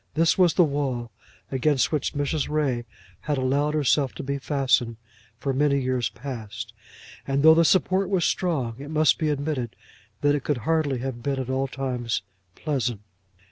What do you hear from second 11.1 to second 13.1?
been at all times pleasant.